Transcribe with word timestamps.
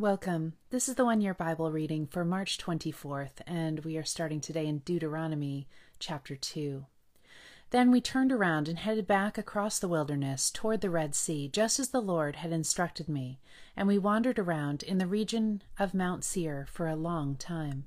Welcome. 0.00 0.54
This 0.70 0.88
is 0.88 0.94
the 0.94 1.04
one 1.04 1.20
year 1.20 1.34
Bible 1.34 1.70
reading 1.70 2.06
for 2.06 2.24
March 2.24 2.56
24th, 2.56 3.42
and 3.46 3.80
we 3.80 3.98
are 3.98 4.02
starting 4.02 4.40
today 4.40 4.66
in 4.66 4.78
Deuteronomy 4.78 5.68
chapter 5.98 6.36
2. 6.36 6.86
Then 7.68 7.90
we 7.90 8.00
turned 8.00 8.32
around 8.32 8.66
and 8.66 8.78
headed 8.78 9.06
back 9.06 9.36
across 9.36 9.78
the 9.78 9.88
wilderness 9.88 10.50
toward 10.50 10.80
the 10.80 10.88
Red 10.88 11.14
Sea, 11.14 11.50
just 11.52 11.78
as 11.78 11.90
the 11.90 12.00
Lord 12.00 12.36
had 12.36 12.50
instructed 12.50 13.10
me, 13.10 13.40
and 13.76 13.86
we 13.86 13.98
wandered 13.98 14.38
around 14.38 14.82
in 14.82 14.96
the 14.96 15.06
region 15.06 15.60
of 15.78 15.92
Mount 15.92 16.24
Seir 16.24 16.66
for 16.66 16.88
a 16.88 16.96
long 16.96 17.36
time. 17.36 17.84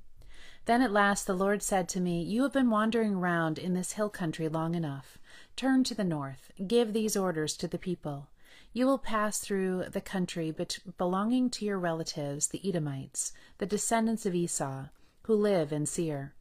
Then 0.66 0.82
at 0.82 0.92
last 0.92 1.26
the 1.26 1.34
Lord 1.34 1.64
said 1.64 1.88
to 1.88 2.00
me, 2.00 2.22
You 2.22 2.44
have 2.44 2.52
been 2.52 2.70
wandering 2.70 3.16
around 3.16 3.58
in 3.58 3.74
this 3.74 3.94
hill 3.94 4.08
country 4.08 4.48
long 4.48 4.76
enough. 4.76 5.18
Turn 5.56 5.82
to 5.82 5.96
the 5.96 6.04
north. 6.04 6.52
Give 6.64 6.92
these 6.92 7.16
orders 7.16 7.56
to 7.56 7.66
the 7.66 7.76
people. 7.76 8.28
You 8.76 8.86
will 8.86 8.98
pass 8.98 9.38
through 9.38 9.84
the 9.92 10.00
country 10.00 10.52
belonging 10.98 11.48
to 11.50 11.64
your 11.64 11.78
relatives, 11.78 12.48
the 12.48 12.60
Edomites, 12.68 13.32
the 13.58 13.66
descendants 13.66 14.26
of 14.26 14.34
Esau, 14.34 14.86
who 15.22 15.34
live 15.36 15.72
in 15.72 15.86
Seir. 15.86 16.34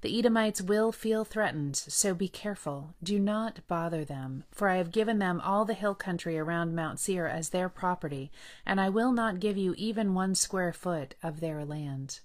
The 0.00 0.18
Edomites 0.18 0.62
will 0.62 0.92
feel 0.92 1.26
threatened, 1.26 1.76
so 1.76 2.14
be 2.14 2.26
careful. 2.26 2.94
Do 3.02 3.20
not 3.20 3.60
bother 3.68 4.02
them, 4.02 4.44
for 4.50 4.70
I 4.70 4.76
have 4.76 4.92
given 4.92 5.18
them 5.18 5.42
all 5.42 5.66
the 5.66 5.74
hill 5.74 5.94
country 5.94 6.38
around 6.38 6.74
Mount 6.74 7.00
Seir 7.00 7.26
as 7.26 7.50
their 7.50 7.68
property, 7.68 8.32
and 8.64 8.80
I 8.80 8.88
will 8.88 9.12
not 9.12 9.38
give 9.38 9.58
you 9.58 9.74
even 9.76 10.14
one 10.14 10.34
square 10.34 10.72
foot 10.72 11.14
of 11.22 11.40
their 11.40 11.66
land. 11.66 12.20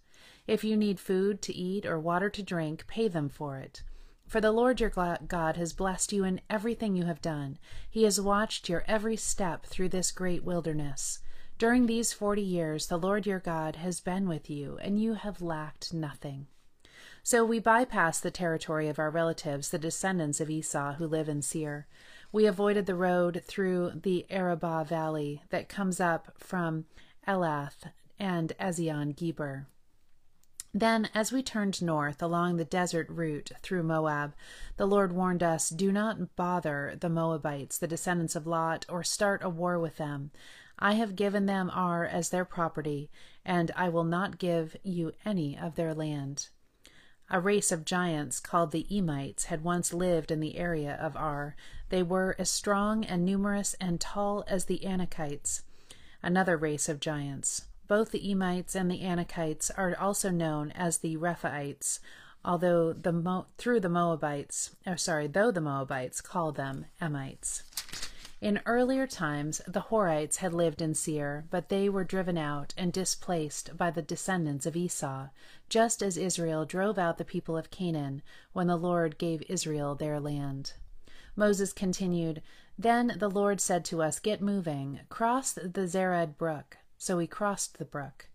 If 0.48 0.64
you 0.64 0.78
need 0.78 1.02
food 1.02 1.42
to 1.42 1.54
eat 1.54 1.86
or 1.86 2.00
water 2.00 2.30
to 2.30 2.42
drink, 2.42 2.88
pay 2.88 3.10
them 3.10 3.28
for 3.28 3.58
it. 3.58 3.84
For 4.30 4.40
the 4.40 4.52
Lord 4.52 4.80
your 4.80 4.92
God 4.92 5.58
has 5.58 5.74
blessed 5.74 6.14
you 6.14 6.24
in 6.24 6.40
everything 6.52 6.96
you 6.96 7.06
have 7.06 7.20
done. 7.20 7.58
He 7.90 8.04
has 8.04 8.22
watched 8.22 8.70
your 8.70 8.84
every 8.88 9.16
step 9.16 9.66
through 9.66 9.90
this 9.90 10.12
great 10.12 10.44
wilderness. 10.44 11.18
During 11.58 11.88
these 11.88 12.14
forty 12.14 12.44
years, 12.44 12.86
the 12.86 13.00
Lord 13.00 13.26
your 13.26 13.40
God 13.40 13.78
has 13.78 14.00
been 14.00 14.30
with 14.30 14.48
you, 14.48 14.78
and 14.84 15.02
you 15.02 15.16
have 15.16 15.42
lacked 15.42 15.96
nothing. 15.96 16.46
So 17.24 17.44
we 17.44 17.60
bypassed 17.60 18.22
the 18.22 18.30
territory 18.30 18.88
of 18.88 19.00
our 19.00 19.10
relatives, 19.10 19.70
the 19.70 19.80
descendants 19.80 20.40
of 20.40 20.50
Esau 20.52 20.94
who 20.94 21.08
live 21.08 21.28
in 21.28 21.42
Seir. 21.42 21.88
We 22.32 22.46
avoided 22.46 22.86
the 22.86 22.94
road 22.94 23.42
through 23.48 23.94
the 24.04 24.28
Arabah 24.30 24.84
valley 24.84 25.42
that 25.50 25.70
comes 25.70 26.00
up 26.00 26.34
from 26.38 26.86
Elath 27.28 27.92
and 28.20 28.54
Ezion 28.60 29.16
Geber. 29.16 29.66
Then, 30.74 31.10
as 31.16 31.32
we 31.32 31.42
turned 31.42 31.82
north 31.82 32.22
along 32.22 32.58
the 32.58 32.66
desert 32.66 33.10
route 33.10 33.52
through 33.64 33.84
Moab, 33.84 34.36
the 34.78 34.86
Lord 34.86 35.12
warned 35.12 35.42
us 35.42 35.70
do 35.70 35.92
not 35.92 36.36
bother 36.36 36.96
the 37.00 37.10
Moabites, 37.10 37.80
the 37.80 37.88
descendants 37.88 38.36
of 38.36 38.46
Lot, 38.46 38.86
or 38.88 39.04
start 39.04 39.44
a 39.44 39.50
war 39.50 39.80
with 39.80 39.98
them. 39.98 40.30
I 40.78 40.94
have 40.94 41.16
given 41.16 41.48
them 41.48 41.72
Ar 41.74 42.06
as 42.06 42.30
their 42.30 42.46
property, 42.46 43.10
and 43.44 43.72
I 43.76 43.90
will 43.90 44.04
not 44.04 44.38
give 44.38 44.76
you 44.84 45.14
any 45.26 45.58
of 45.58 45.76
their 45.76 45.96
land. 45.96 46.50
A 47.32 47.40
race 47.40 47.72
of 47.72 47.86
giants 47.86 48.40
called 48.40 48.72
the 48.72 48.88
Emites 48.90 49.46
had 49.46 49.64
once 49.64 49.94
lived 49.94 50.32
in 50.32 50.40
the 50.40 50.58
area 50.58 50.96
of 50.96 51.16
Ar. 51.16 51.56
They 51.90 52.04
were 52.04 52.36
as 52.40 52.50
strong 52.50 53.04
and 53.04 53.26
numerous 53.26 53.76
and 53.82 54.00
tall 54.00 54.44
as 54.48 54.66
the 54.66 54.86
Anakites, 54.86 55.64
another 56.22 56.58
race 56.58 56.88
of 56.88 57.00
giants. 57.00 57.66
Both 57.90 58.12
the 58.12 58.32
Emites 58.32 58.76
and 58.76 58.90
the 58.90 59.02
Anakites 59.02 59.72
are 59.76 59.98
also 59.98 60.30
known 60.30 60.72
as 60.74 61.00
the 61.00 61.18
Rephaites, 61.18 62.00
although 62.46 62.94
the 62.94 63.12
Mo- 63.12 63.48
through 63.58 63.80
the 63.80 63.90
Moabites, 63.90 64.76
or 64.86 64.96
sorry, 64.96 65.26
though 65.26 65.50
the 65.50 65.60
Moabites 65.60 66.22
call 66.22 66.52
them 66.52 66.86
Emites. 67.02 67.64
In 68.42 68.62
earlier 68.68 69.08
times, 69.08 69.60
the 69.68 69.82
Horites 69.90 70.38
had 70.38 70.54
lived 70.54 70.84
in 70.84 70.94
Seir, 70.94 71.46
but 71.50 71.70
they 71.70 71.90
were 71.90 72.04
driven 72.04 72.38
out 72.38 72.76
and 72.78 72.94
displaced 72.94 73.76
by 73.76 73.90
the 73.90 74.04
descendants 74.04 74.68
of 74.68 74.78
Esau, 74.78 75.30
just 75.68 76.04
as 76.04 76.16
Israel 76.16 76.66
drove 76.66 77.00
out 77.00 77.18
the 77.18 77.26
people 77.26 77.58
of 77.58 77.72
Canaan 77.72 78.22
when 78.54 78.68
the 78.68 78.78
Lord 78.78 79.18
gave 79.18 79.42
Israel 79.50 79.96
their 79.96 80.20
land. 80.20 80.74
Moses 81.36 81.74
continued, 81.74 82.44
Then 82.78 83.16
the 83.18 83.32
Lord 83.32 83.60
said 83.60 83.84
to 83.86 84.04
us, 84.04 84.20
Get 84.20 84.44
moving, 84.44 85.00
cross 85.10 85.54
the 85.54 85.88
Zered 85.88 86.38
brook. 86.38 86.78
So 87.02 87.16
we 87.16 87.28
crossed 87.28 87.78
the 87.78 87.86
brook. 87.86 88.28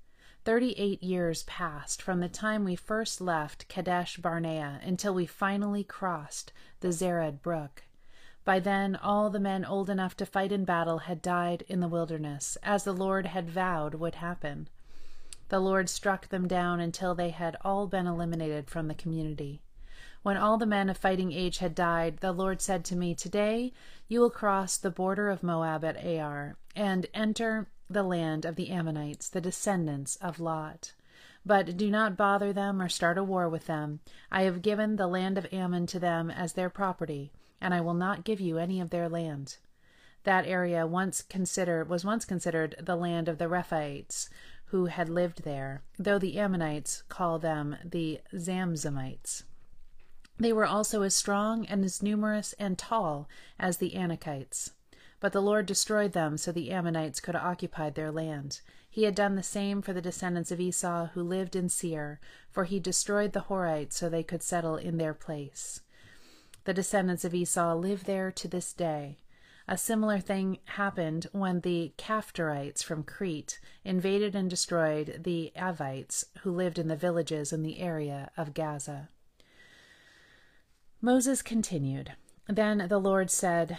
Thirty 0.47 0.73
eight 0.79 1.03
years 1.03 1.43
passed 1.43 2.01
from 2.01 2.21
the 2.21 2.31
time 2.31 2.65
we 2.65 2.77
first 2.77 3.21
left 3.21 3.69
Kadesh 3.69 4.17
Barnea 4.17 4.81
until 4.83 5.13
we 5.13 5.27
finally 5.27 5.85
crossed 5.85 6.51
the 6.81 6.89
Zered 6.89 7.43
brook. 7.43 7.83
By 8.43 8.61
then, 8.61 8.97
all 8.97 9.29
the 9.29 9.39
men 9.39 9.67
old 9.67 9.91
enough 9.91 10.17
to 10.17 10.25
fight 10.25 10.51
in 10.51 10.65
battle 10.65 11.01
had 11.01 11.21
died 11.21 11.65
in 11.69 11.81
the 11.81 11.89
wilderness, 11.89 12.57
as 12.63 12.85
the 12.85 12.95
Lord 12.95 13.27
had 13.27 13.51
vowed 13.51 13.97
would 13.97 14.15
happen. 14.15 14.69
The 15.51 15.61
Lord 15.61 15.91
struck 15.91 16.29
them 16.29 16.49
down 16.49 16.81
until 16.81 17.15
they 17.15 17.31
had 17.31 17.59
all 17.61 17.87
been 17.87 18.07
eliminated 18.07 18.71
from 18.71 18.89
the 18.89 18.95
community. 18.95 19.61
When 20.23 20.39
all 20.39 20.57
the 20.57 20.65
men 20.65 20.89
of 20.89 20.97
fighting 20.97 21.33
age 21.33 21.59
had 21.59 21.75
died, 21.75 22.21
the 22.21 22.33
Lord 22.33 22.63
said 22.63 22.83
to 22.87 22.97
me, 22.97 23.15
Today 23.15 23.75
you 24.09 24.21
will 24.21 24.31
cross 24.31 24.79
the 24.79 24.91
border 24.91 25.29
of 25.29 25.43
Moab 25.43 25.85
at 25.85 26.03
Ar, 26.03 26.57
and 26.75 27.07
enter 27.13 27.69
the 27.89 28.03
land 28.03 28.45
of 28.45 28.57
the 28.57 28.71
Ammonites, 28.71 29.29
the 29.29 29.41
descendants 29.41 30.17
of 30.17 30.41
Lot. 30.41 30.93
But 31.47 31.77
do 31.77 31.91
not 31.91 32.17
bother 32.17 32.53
them 32.53 32.81
or 32.81 32.89
start 32.89 33.19
a 33.19 33.25
war 33.25 33.49
with 33.49 33.67
them. 33.67 34.01
I 34.33 34.43
have 34.43 34.63
given 34.63 34.97
the 34.97 35.07
land 35.07 35.37
of 35.37 35.53
Ammon 35.53 35.87
to 35.89 35.99
them 35.99 36.31
as 36.31 36.55
their 36.55 36.71
property, 36.71 37.33
and 37.61 37.75
I 37.75 37.81
will 37.81 37.95
not 37.95 38.25
give 38.25 38.41
you 38.41 38.59
any 38.59 38.81
of 38.81 38.91
their 38.91 39.09
land. 39.09 39.59
That 40.25 40.47
area 40.47 40.87
once 40.87 41.23
considered 41.23 41.89
was 41.89 42.05
once 42.05 42.25
considered 42.25 42.77
the 42.81 42.97
land 42.97 43.29
of 43.29 43.37
the 43.39 43.49
Rephaites, 43.49 44.31
who 44.67 44.87
had 44.87 45.09
lived 45.09 45.45
there, 45.45 45.83
though 45.99 46.19
the 46.19 46.39
Ammonites 46.39 47.03
call 47.09 47.39
them 47.39 47.77
the 47.85 48.21
Zamzummites. 48.33 49.45
They 50.39 50.53
were 50.53 50.67
also 50.67 51.03
as 51.03 51.15
strong 51.15 51.67
and 51.67 51.85
as 51.85 52.03
numerous 52.03 52.55
and 52.55 52.77
tall 52.77 53.29
as 53.59 53.77
the 53.77 53.95
Anakites. 53.95 54.71
But 55.25 55.33
the 55.33 55.41
Lord 55.41 55.65
destroyed 55.65 56.13
them 56.13 56.37
so 56.37 56.53
the 56.53 56.71
Ammonites 56.71 57.19
could 57.19 57.35
occupy 57.35 57.89
their 57.89 58.13
land. 58.13 58.61
He 58.91 59.05
had 59.05 59.15
done 59.15 59.37
the 59.37 59.43
same 59.43 59.81
for 59.81 59.95
the 59.95 60.03
descendants 60.03 60.53
of 60.53 60.61
Esau 60.61 61.07
who 61.15 61.23
lived 61.23 61.57
in 61.57 61.71
Seir, 61.71 62.21
for 62.51 62.65
he 62.65 62.79
destroyed 62.79 63.33
the 63.33 63.45
Horites 63.49 63.97
so 63.97 64.11
they 64.11 64.23
could 64.23 64.43
settle 64.43 64.77
in 64.77 64.99
their 64.99 65.15
place. 65.15 65.81
The 66.65 66.75
descendants 66.75 67.25
of 67.25 67.33
Esau 67.33 67.75
live 67.75 68.05
there 68.05 68.31
to 68.33 68.47
this 68.47 68.75
day. 68.75 69.17
A 69.67 69.79
similar 69.79 70.21
thing 70.21 70.59
happened 70.67 71.29
when 71.33 71.61
the 71.61 71.95
Caphtorites 71.97 72.83
from 72.83 73.03
Crete 73.03 73.61
invaded 73.83 74.35
and 74.35 74.51
destroyed 74.51 75.23
the 75.25 75.55
Avites 75.57 76.25
who 76.43 76.51
lived 76.51 76.79
in 76.79 76.89
the 76.89 76.97
villages 76.97 77.51
in 77.51 77.63
the 77.63 77.81
area 77.81 78.31
of 78.37 78.53
Gaza. 78.53 79.09
Moses 81.01 81.41
continued. 81.41 82.13
Then 82.47 82.89
the 82.91 82.99
Lord 82.99 83.31
said, 83.31 83.79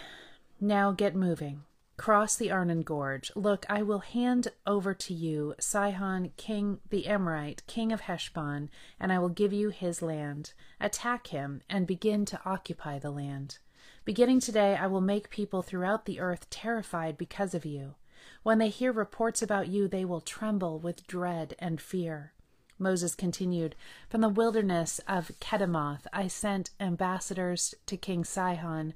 now 0.60 0.92
get 0.92 1.14
moving. 1.14 1.62
Cross 1.96 2.36
the 2.36 2.50
Arnon 2.50 2.82
Gorge. 2.82 3.32
Look, 3.34 3.64
I 3.70 3.82
will 3.82 4.00
hand 4.00 4.48
over 4.66 4.92
to 4.92 5.14
you 5.14 5.54
Sihon, 5.58 6.32
king 6.36 6.80
the 6.90 7.06
Amorite, 7.06 7.66
king 7.66 7.90
of 7.90 8.02
Heshbon, 8.02 8.68
and 9.00 9.12
I 9.12 9.18
will 9.18 9.30
give 9.30 9.52
you 9.52 9.70
his 9.70 10.02
land. 10.02 10.52
Attack 10.78 11.28
him 11.28 11.62
and 11.70 11.86
begin 11.86 12.26
to 12.26 12.40
occupy 12.44 12.98
the 12.98 13.10
land. 13.10 13.58
Beginning 14.04 14.40
today, 14.40 14.76
I 14.76 14.86
will 14.86 15.00
make 15.00 15.30
people 15.30 15.62
throughout 15.62 16.04
the 16.04 16.20
earth 16.20 16.50
terrified 16.50 17.16
because 17.16 17.54
of 17.54 17.64
you. 17.64 17.94
When 18.42 18.58
they 18.58 18.68
hear 18.68 18.92
reports 18.92 19.40
about 19.40 19.68
you, 19.68 19.88
they 19.88 20.04
will 20.04 20.20
tremble 20.20 20.78
with 20.78 21.06
dread 21.06 21.56
and 21.58 21.80
fear. 21.80 22.32
Moses 22.78 23.14
continued, 23.14 23.74
From 24.10 24.20
the 24.20 24.28
wilderness 24.28 25.00
of 25.08 25.32
Kedemoth 25.40 26.06
I 26.12 26.28
sent 26.28 26.70
ambassadors 26.78 27.74
to 27.86 27.96
King 27.96 28.22
Sihon 28.22 28.92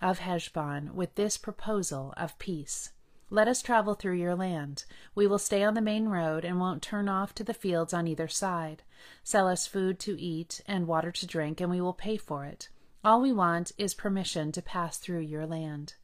of 0.00 0.18
Heshbon 0.18 0.94
with 0.94 1.14
this 1.14 1.36
proposal 1.36 2.12
of 2.16 2.38
peace. 2.38 2.92
Let 3.28 3.48
us 3.48 3.60
travel 3.60 3.94
through 3.94 4.14
your 4.14 4.36
land. 4.36 4.84
We 5.14 5.26
will 5.26 5.38
stay 5.38 5.64
on 5.64 5.74
the 5.74 5.80
main 5.80 6.08
road 6.08 6.44
and 6.44 6.60
won't 6.60 6.80
turn 6.80 7.08
off 7.08 7.34
to 7.34 7.44
the 7.44 7.54
fields 7.54 7.92
on 7.92 8.06
either 8.06 8.28
side. 8.28 8.84
Sell 9.24 9.48
us 9.48 9.66
food 9.66 9.98
to 10.00 10.20
eat 10.20 10.60
and 10.66 10.86
water 10.86 11.10
to 11.10 11.26
drink, 11.26 11.60
and 11.60 11.70
we 11.70 11.80
will 11.80 11.92
pay 11.92 12.16
for 12.16 12.44
it. 12.44 12.68
All 13.04 13.20
we 13.20 13.32
want 13.32 13.72
is 13.78 13.94
permission 13.94 14.52
to 14.52 14.62
pass 14.62 14.98
through 14.98 15.20
your 15.20 15.44
land. 15.44 15.94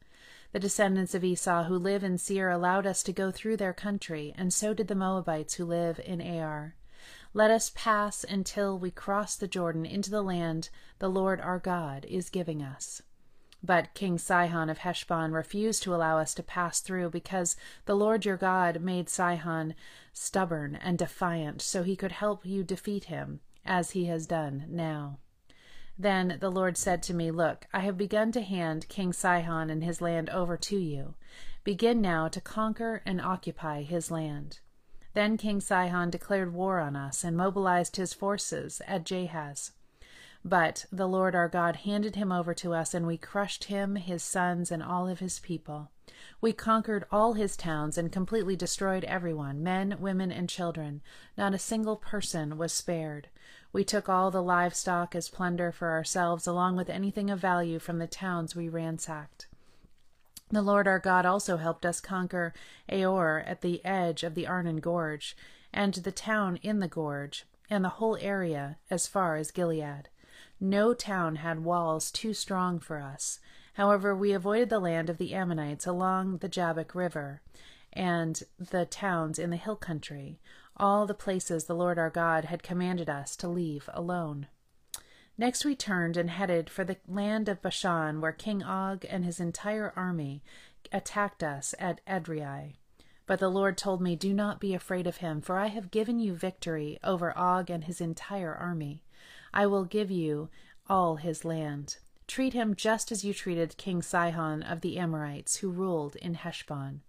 The 0.51 0.59
descendants 0.59 1.15
of 1.15 1.23
Esau 1.23 1.63
who 1.63 1.77
live 1.77 2.03
in 2.03 2.17
Seir 2.17 2.49
allowed 2.49 2.85
us 2.85 3.03
to 3.03 3.13
go 3.13 3.31
through 3.31 3.57
their 3.57 3.73
country, 3.73 4.33
and 4.37 4.53
so 4.53 4.73
did 4.73 4.87
the 4.87 4.95
Moabites 4.95 5.55
who 5.55 5.65
live 5.65 5.99
in 6.03 6.21
Ar. 6.21 6.75
Let 7.33 7.51
us 7.51 7.71
pass 7.73 8.23
until 8.23 8.77
we 8.77 8.91
cross 8.91 9.35
the 9.35 9.47
Jordan 9.47 9.85
into 9.85 10.11
the 10.11 10.21
land 10.21 10.69
the 10.99 11.09
Lord 11.09 11.41
our 11.41 11.57
God 11.57 12.05
is 12.05 12.29
giving 12.29 12.61
us. 12.61 13.01
But 13.65 13.93
King 13.93 14.17
Sihon 14.17 14.69
of 14.69 14.79
Heshbon 14.79 15.31
refused 15.31 15.83
to 15.83 15.95
allow 15.95 16.17
us 16.17 16.33
to 16.33 16.43
pass 16.43 16.81
through 16.81 17.11
because 17.11 17.55
the 17.85 17.95
Lord 17.95 18.25
your 18.25 18.35
God 18.35 18.81
made 18.81 19.07
Sihon 19.07 19.73
stubborn 20.11 20.75
and 20.75 20.97
defiant 20.97 21.61
so 21.61 21.81
he 21.83 21.95
could 21.95 22.11
help 22.11 22.45
you 22.45 22.63
defeat 22.63 23.05
him, 23.05 23.39
as 23.65 23.91
he 23.91 24.05
has 24.05 24.27
done 24.27 24.65
now. 24.67 25.19
Then 25.97 26.37
the 26.41 26.51
Lord 26.51 26.75
said 26.75 27.01
to 27.03 27.13
me, 27.13 27.31
Look, 27.31 27.67
I 27.71 27.79
have 27.79 27.97
begun 27.97 28.33
to 28.33 28.41
hand 28.41 28.89
King 28.89 29.13
Sihon 29.13 29.69
and 29.69 29.83
his 29.83 30.01
land 30.01 30.29
over 30.29 30.57
to 30.57 30.77
you. 30.77 31.15
Begin 31.63 32.01
now 32.01 32.27
to 32.27 32.41
conquer 32.41 33.01
and 33.05 33.21
occupy 33.21 33.83
his 33.83 34.11
land. 34.11 34.59
Then 35.13 35.37
King 35.37 35.61
Sihon 35.61 36.09
declared 36.09 36.53
war 36.53 36.79
on 36.79 36.95
us 36.95 37.23
and 37.23 37.37
mobilized 37.37 37.95
his 37.95 38.13
forces 38.13 38.81
at 38.87 39.05
Jahaz. 39.05 39.71
But 40.45 40.85
the 40.91 41.07
Lord 41.07 41.35
our 41.35 41.47
God 41.47 41.77
handed 41.77 42.15
him 42.15 42.31
over 42.31 42.53
to 42.55 42.73
us, 42.73 42.93
and 42.93 43.07
we 43.07 43.17
crushed 43.17 43.65
him, 43.65 43.95
his 43.95 44.21
sons, 44.21 44.71
and 44.71 44.83
all 44.83 45.07
of 45.07 45.19
his 45.19 45.39
people. 45.39 45.89
We 46.41 46.51
conquered 46.51 47.05
all 47.11 47.33
his 47.33 47.55
towns 47.55 47.97
and 47.97 48.11
completely 48.11 48.57
destroyed 48.57 49.05
everyone 49.05 49.63
men, 49.63 49.97
women, 50.01 50.31
and 50.33 50.49
children. 50.49 51.01
Not 51.37 51.53
a 51.53 51.59
single 51.59 51.95
person 51.95 52.57
was 52.57 52.73
spared. 52.73 53.29
We 53.71 53.85
took 53.85 54.09
all 54.09 54.31
the 54.31 54.43
livestock 54.43 55.15
as 55.15 55.29
plunder 55.29 55.71
for 55.71 55.91
ourselves, 55.91 56.45
along 56.45 56.75
with 56.75 56.89
anything 56.89 57.29
of 57.29 57.39
value 57.39 57.79
from 57.79 57.99
the 57.99 58.07
towns 58.07 58.53
we 58.53 58.67
ransacked. 58.67 59.47
The 60.49 60.61
Lord 60.61 60.87
our 60.87 60.99
God 60.99 61.25
also 61.25 61.57
helped 61.57 61.85
us 61.85 62.01
conquer 62.01 62.53
Aroer 62.89 63.47
at 63.47 63.61
the 63.61 63.83
edge 63.85 64.23
of 64.23 64.35
the 64.35 64.45
Arnon 64.45 64.81
Gorge, 64.81 65.37
and 65.71 65.93
the 65.93 66.11
town 66.11 66.57
in 66.57 66.79
the 66.79 66.89
gorge, 66.89 67.45
and 67.69 67.83
the 67.83 67.89
whole 67.89 68.17
area 68.19 68.77
as 68.89 69.07
far 69.07 69.37
as 69.37 69.49
Gilead. 69.49 70.09
No 70.63 70.93
town 70.93 71.35
had 71.35 71.65
walls 71.65 72.09
too 72.09 72.33
strong 72.33 72.79
for 72.79 72.97
us. 72.97 73.41
However, 73.73 74.15
we 74.15 74.31
avoided 74.31 74.69
the 74.69 74.79
land 74.79 75.09
of 75.09 75.17
the 75.17 75.33
Ammonites 75.33 75.85
along 75.85 76.37
the 76.37 76.47
Jabbok 76.47 76.95
River, 76.95 77.41
and 77.91 78.41
the 78.57 78.85
towns 78.85 79.37
in 79.37 79.49
the 79.49 79.57
hill 79.57 79.75
country, 79.75 80.39
all 80.77 81.05
the 81.05 81.13
places 81.13 81.65
the 81.65 81.75
Lord 81.75 81.99
our 81.99 82.09
God 82.09 82.45
had 82.45 82.63
commanded 82.63 83.09
us 83.09 83.35
to 83.35 83.49
leave 83.49 83.89
alone. 83.91 84.47
Next 85.37 85.65
we 85.65 85.75
turned 85.75 86.15
and 86.15 86.29
headed 86.29 86.69
for 86.69 86.85
the 86.85 86.95
land 87.09 87.49
of 87.49 87.61
Bashan, 87.61 88.21
where 88.21 88.31
King 88.31 88.63
Og 88.63 89.05
and 89.09 89.25
his 89.25 89.41
entire 89.41 89.91
army 89.97 90.45
attacked 90.93 91.43
us 91.43 91.75
at 91.77 91.99
Edrei. 92.07 92.75
But 93.25 93.39
the 93.39 93.49
Lord 93.49 93.77
told 93.77 93.99
me, 93.99 94.15
Do 94.15 94.33
not 94.33 94.61
be 94.61 94.73
afraid 94.73 95.07
of 95.07 95.17
him, 95.17 95.41
for 95.41 95.57
I 95.57 95.67
have 95.67 95.91
given 95.91 96.21
you 96.21 96.33
victory 96.33 96.99
over 97.03 97.37
Og 97.37 97.69
and 97.69 97.83
his 97.83 97.99
entire 97.99 98.55
army. 98.55 99.03
I 99.53 99.67
will 99.67 99.85
give 99.85 100.09
you 100.09 100.49
all 100.87 101.17
his 101.17 101.45
land. 101.45 101.97
Treat 102.27 102.53
him 102.53 102.75
just 102.75 103.11
as 103.11 103.23
you 103.23 103.33
treated 103.33 103.77
King 103.77 104.01
Sihon 104.01 104.63
of 104.63 104.81
the 104.81 104.97
Amorites, 104.97 105.57
who 105.57 105.69
ruled 105.69 106.15
in 106.15 106.35
Heshbon. 106.35 107.01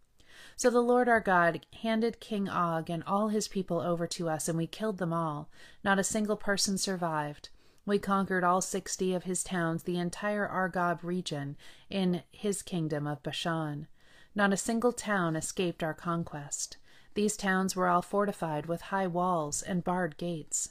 So 0.56 0.69
the 0.69 0.81
Lord 0.81 1.08
our 1.08 1.20
God 1.20 1.64
handed 1.82 2.20
King 2.20 2.49
Og 2.49 2.91
and 2.91 3.02
all 3.05 3.29
his 3.29 3.49
people 3.49 3.81
over 3.81 4.06
to 4.08 4.29
us, 4.29 4.49
and 4.49 4.58
we 4.58 4.67
killed 4.67 4.99
them 4.99 5.12
all. 5.12 5.49
Not 5.82 5.99
a 5.99 6.05
single 6.05 6.37
person 6.37 6.76
survived. 6.76 7.49
We 7.87 7.99
conquered 7.99 8.44
all 8.44 8.61
sixty 8.61 9.14
of 9.14 9.25
his 9.25 9.44
towns, 9.44 9.85
the 9.85 9.99
entire 9.99 10.47
Argob 10.47 11.02
region, 11.02 11.56
in 11.88 12.23
his 12.31 12.62
kingdom 12.62 13.06
of 13.06 13.23
Bashan. 13.23 13.87
Not 14.35 14.52
a 14.52 14.56
single 14.56 14.93
town 14.93 15.37
escaped 15.37 15.82
our 15.82 15.94
conquest. 15.94 16.76
These 17.14 17.37
towns 17.37 17.76
were 17.76 17.88
all 17.88 18.02
fortified 18.02 18.67
with 18.67 18.82
high 18.82 19.06
walls 19.06 19.62
and 19.62 19.85
barred 19.85 20.17
gates. 20.17 20.70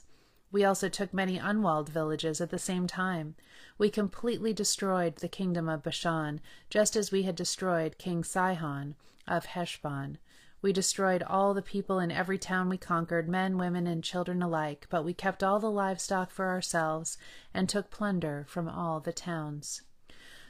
We 0.54 0.62
also 0.62 0.88
took 0.88 1.12
many 1.12 1.36
unwalled 1.36 1.88
villages 1.88 2.40
at 2.40 2.50
the 2.50 2.60
same 2.60 2.86
time. 2.86 3.34
We 3.76 3.90
completely 3.90 4.52
destroyed 4.52 5.16
the 5.16 5.26
kingdom 5.26 5.68
of 5.68 5.82
Bashan, 5.82 6.40
just 6.70 6.94
as 6.94 7.10
we 7.10 7.24
had 7.24 7.34
destroyed 7.34 7.98
King 7.98 8.22
Sihon 8.22 8.94
of 9.26 9.46
Heshbon. 9.46 10.18
We 10.62 10.72
destroyed 10.72 11.24
all 11.24 11.54
the 11.54 11.60
people 11.60 11.98
in 11.98 12.12
every 12.12 12.38
town 12.38 12.68
we 12.68 12.78
conquered, 12.78 13.28
men, 13.28 13.58
women, 13.58 13.88
and 13.88 14.04
children 14.04 14.42
alike, 14.42 14.86
but 14.90 15.04
we 15.04 15.12
kept 15.12 15.42
all 15.42 15.58
the 15.58 15.72
livestock 15.72 16.30
for 16.30 16.46
ourselves 16.46 17.18
and 17.52 17.68
took 17.68 17.90
plunder 17.90 18.46
from 18.48 18.68
all 18.68 19.00
the 19.00 19.12
towns. 19.12 19.82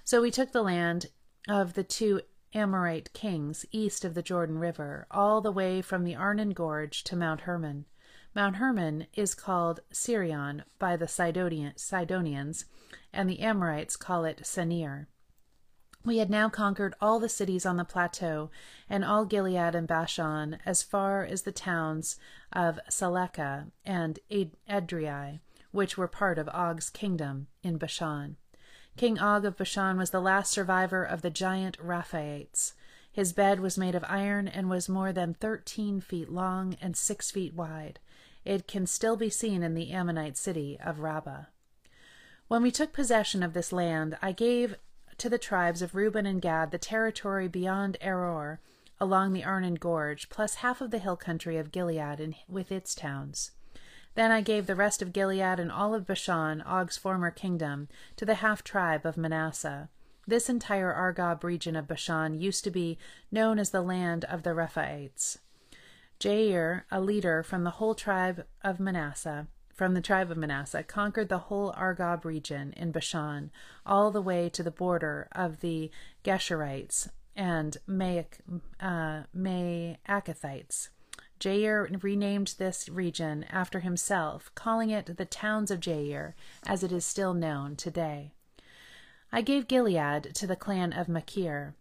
So 0.04 0.20
we 0.20 0.30
took 0.30 0.52
the 0.52 0.62
land 0.62 1.06
of 1.48 1.72
the 1.72 1.82
two 1.82 2.20
Amorite 2.52 3.14
kings 3.14 3.64
east 3.72 4.04
of 4.04 4.12
the 4.12 4.22
Jordan 4.22 4.58
River, 4.58 5.06
all 5.10 5.40
the 5.40 5.50
way 5.50 5.80
from 5.80 6.04
the 6.04 6.14
Arnon 6.14 6.50
Gorge 6.50 7.04
to 7.04 7.16
Mount 7.16 7.40
Hermon. 7.40 7.86
Mount 8.34 8.56
Hermon 8.56 9.06
is 9.14 9.32
called 9.32 9.78
Sirion 9.92 10.64
by 10.80 10.96
the 10.96 11.06
Sidonians, 11.06 12.64
and 13.12 13.30
the 13.30 13.38
Amorites 13.38 13.94
call 13.94 14.24
it 14.24 14.44
Senir. 14.44 15.06
We 16.04 16.18
had 16.18 16.30
now 16.30 16.48
conquered 16.48 16.96
all 17.00 17.20
the 17.20 17.28
cities 17.28 17.64
on 17.64 17.76
the 17.76 17.84
plateau, 17.84 18.50
and 18.90 19.04
all 19.04 19.24
Gilead 19.24 19.76
and 19.76 19.86
Bashan, 19.86 20.58
as 20.66 20.82
far 20.82 21.24
as 21.24 21.42
the 21.42 21.52
towns 21.52 22.16
of 22.52 22.80
Salecah 22.90 23.70
and 23.86 24.18
Edrei, 24.28 25.38
which 25.70 25.96
were 25.96 26.08
part 26.08 26.36
of 26.36 26.48
Og's 26.48 26.90
kingdom 26.90 27.46
in 27.62 27.78
Bashan. 27.78 28.36
King 28.96 29.18
Og 29.20 29.44
of 29.44 29.56
Bashan 29.56 29.96
was 29.96 30.10
the 30.10 30.20
last 30.20 30.50
survivor 30.52 31.04
of 31.04 31.22
the 31.22 31.30
giant 31.30 31.78
Rephaites. 31.78 32.72
His 33.12 33.32
bed 33.32 33.60
was 33.60 33.78
made 33.78 33.94
of 33.94 34.04
iron 34.08 34.48
and 34.48 34.68
was 34.68 34.88
more 34.88 35.12
than 35.12 35.34
thirteen 35.34 36.00
feet 36.00 36.28
long 36.28 36.76
and 36.82 36.96
six 36.96 37.30
feet 37.30 37.54
wide. 37.54 38.00
It 38.44 38.66
can 38.66 38.86
still 38.86 39.16
be 39.16 39.30
seen 39.30 39.62
in 39.62 39.74
the 39.74 39.90
Ammonite 39.92 40.36
city 40.36 40.78
of 40.84 41.00
Rabbah. 41.00 41.44
When 42.48 42.62
we 42.62 42.70
took 42.70 42.92
possession 42.92 43.42
of 43.42 43.54
this 43.54 43.72
land, 43.72 44.18
I 44.20 44.32
gave 44.32 44.76
to 45.18 45.30
the 45.30 45.38
tribes 45.38 45.80
of 45.80 45.94
Reuben 45.94 46.26
and 46.26 46.42
Gad 46.42 46.70
the 46.70 46.78
territory 46.78 47.48
beyond 47.48 47.96
Aroer 48.02 48.58
along 49.00 49.32
the 49.32 49.44
Arnon 49.44 49.74
Gorge, 49.74 50.28
plus 50.28 50.56
half 50.56 50.80
of 50.80 50.90
the 50.90 50.98
hill 50.98 51.16
country 51.16 51.56
of 51.56 51.72
Gilead 51.72 52.20
and 52.20 52.34
with 52.48 52.70
its 52.70 52.94
towns. 52.94 53.50
Then 54.14 54.30
I 54.30 54.40
gave 54.40 54.66
the 54.66 54.76
rest 54.76 55.02
of 55.02 55.12
Gilead 55.12 55.58
and 55.58 55.72
all 55.72 55.94
of 55.94 56.06
Bashan, 56.06 56.62
Og's 56.62 56.96
former 56.96 57.30
kingdom, 57.30 57.88
to 58.16 58.24
the 58.24 58.36
half 58.36 58.62
tribe 58.62 59.04
of 59.04 59.16
Manasseh. 59.16 59.88
This 60.26 60.48
entire 60.48 60.92
Argob 60.92 61.42
region 61.42 61.76
of 61.76 61.88
Bashan 61.88 62.40
used 62.40 62.62
to 62.64 62.70
be 62.70 62.98
known 63.32 63.58
as 63.58 63.70
the 63.70 63.82
land 63.82 64.24
of 64.24 64.42
the 64.42 64.54
Rephaites. 64.54 65.38
Jair, 66.20 66.84
a 66.90 67.00
leader 67.00 67.42
from 67.42 67.64
the 67.64 67.70
whole 67.70 67.94
tribe 67.94 68.46
of 68.62 68.80
Manasseh, 68.80 69.46
from 69.72 69.94
the 69.94 70.00
tribe 70.00 70.30
of 70.30 70.36
Manasseh, 70.36 70.82
conquered 70.82 71.28
the 71.28 71.38
whole 71.38 71.72
Argob 71.72 72.24
region 72.24 72.72
in 72.76 72.92
Bashan, 72.92 73.50
all 73.84 74.10
the 74.10 74.22
way 74.22 74.48
to 74.48 74.62
the 74.62 74.70
border 74.70 75.28
of 75.32 75.60
the 75.60 75.90
Geshurites 76.22 77.08
and 77.36 77.76
uh, 78.80 79.22
Maacathites. 79.36 80.88
Jair 81.40 82.02
renamed 82.02 82.54
this 82.58 82.88
region 82.88 83.44
after 83.50 83.80
himself, 83.80 84.50
calling 84.54 84.90
it 84.90 85.16
the 85.16 85.24
towns 85.24 85.70
of 85.70 85.80
Jair, 85.80 86.34
as 86.66 86.82
it 86.82 86.92
is 86.92 87.04
still 87.04 87.34
known 87.34 87.76
today. 87.76 88.32
I 89.32 89.42
gave 89.42 89.66
Gilead 89.66 90.34
to 90.36 90.46
the 90.46 90.56
clan 90.56 90.92
of 90.92 91.08
Machir, 91.08 91.74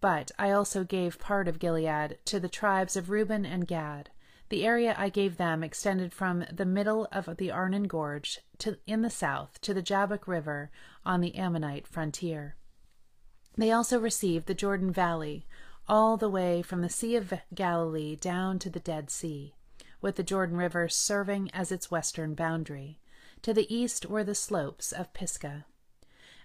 but 0.00 0.30
I 0.38 0.50
also 0.50 0.84
gave 0.84 1.18
part 1.18 1.48
of 1.48 1.58
Gilead 1.58 2.18
to 2.26 2.40
the 2.40 2.48
tribes 2.48 2.96
of 2.96 3.10
Reuben 3.10 3.44
and 3.44 3.66
Gad. 3.66 4.10
The 4.48 4.64
area 4.66 4.94
I 4.98 5.10
gave 5.10 5.36
them 5.36 5.62
extended 5.62 6.12
from 6.12 6.44
the 6.50 6.64
middle 6.64 7.06
of 7.12 7.36
the 7.36 7.50
Arnon 7.50 7.84
Gorge 7.84 8.40
to, 8.58 8.78
in 8.86 9.02
the 9.02 9.10
south 9.10 9.60
to 9.60 9.72
the 9.72 9.82
Jabbok 9.82 10.26
River 10.26 10.70
on 11.04 11.20
the 11.20 11.36
Ammonite 11.36 11.86
frontier. 11.86 12.56
They 13.56 13.70
also 13.70 14.00
received 14.00 14.46
the 14.46 14.54
Jordan 14.54 14.90
Valley, 14.90 15.46
all 15.88 16.16
the 16.16 16.28
way 16.28 16.62
from 16.62 16.82
the 16.82 16.88
Sea 16.88 17.16
of 17.16 17.32
Galilee 17.54 18.16
down 18.16 18.58
to 18.60 18.70
the 18.70 18.80
Dead 18.80 19.10
Sea, 19.10 19.54
with 20.00 20.16
the 20.16 20.22
Jordan 20.22 20.56
River 20.56 20.88
serving 20.88 21.50
as 21.52 21.70
its 21.70 21.90
western 21.90 22.34
boundary. 22.34 23.00
To 23.42 23.54
the 23.54 23.72
east 23.72 24.06
were 24.06 24.24
the 24.24 24.34
slopes 24.34 24.92
of 24.92 25.12
Pisgah. 25.12 25.66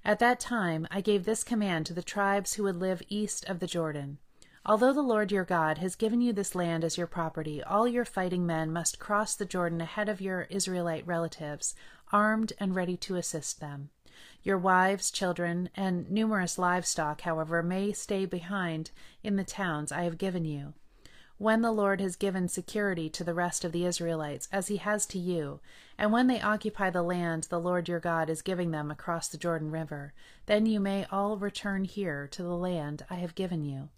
At 0.06 0.20
that 0.20 0.40
time 0.40 0.88
I 0.92 1.02
gave 1.02 1.26
this 1.26 1.44
command 1.44 1.88
to 1.88 1.94
the 1.94 2.04
tribes 2.04 2.54
who 2.54 2.64
would 2.64 2.78
live 2.78 3.02
east 3.10 3.44
of 3.50 3.60
the 3.60 3.68
Jordan 3.68 4.20
Although 4.68 4.94
the 4.94 5.02
Lord 5.02 5.32
your 5.32 5.46
God 5.46 5.78
has 5.78 5.96
given 5.96 6.22
you 6.22 6.34
this 6.34 6.56
land 6.56 6.84
as 6.84 6.98
your 6.98 7.06
property, 7.06 7.62
all 7.62 7.88
your 7.88 8.04
fighting 8.04 8.48
men 8.48 8.74
must 8.74 8.98
cross 8.98 9.36
the 9.36 9.46
Jordan 9.46 9.80
ahead 9.80 10.10
of 10.10 10.22
your 10.22 10.48
Israelite 10.50 11.06
relatives, 11.06 11.76
armed 12.12 12.54
and 12.60 12.74
ready 12.74 12.98
to 12.98 13.16
assist 13.16 13.60
them. 13.60 13.92
Your 14.42 14.58
wives, 14.58 15.12
children, 15.12 15.70
and 15.76 16.10
numerous 16.10 16.58
livestock, 16.58 17.22
however, 17.22 17.62
may 17.62 17.92
stay 17.92 18.26
behind 18.26 18.90
in 19.22 19.36
the 19.36 19.44
towns 19.44 19.92
I 19.92 20.02
have 20.02 20.18
given 20.18 20.46
you. 20.46 20.74
When 21.38 21.62
the 21.62 21.74
Lord 21.74 22.00
has 22.00 22.16
given 22.16 22.48
security 22.48 23.10
to 23.10 23.24
the 23.26 23.34
rest 23.34 23.66
of 23.66 23.74
the 23.74 23.84
Israelites, 23.84 24.48
as 24.54 24.68
he 24.68 24.78
has 24.78 25.06
to 25.08 25.20
you, 25.20 25.60
and 25.98 26.14
when 26.14 26.28
they 26.28 26.40
occupy 26.40 26.90
the 26.90 27.04
land 27.04 27.48
the 27.50 27.60
Lord 27.60 27.90
your 27.90 28.00
God 28.00 28.30
is 28.30 28.42
giving 28.42 28.72
them 28.72 28.90
across 28.90 29.28
the 29.28 29.38
Jordan 29.38 29.70
River, 29.70 30.14
then 30.46 30.66
you 30.66 30.80
may 30.80 31.06
all 31.12 31.38
return 31.38 31.84
here 31.84 32.26
to 32.32 32.42
the 32.42 32.56
land 32.56 33.06
I 33.10 33.16
have 33.16 33.36
given 33.36 33.66
you. 33.66 33.90